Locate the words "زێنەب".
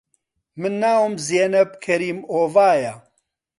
1.27-1.69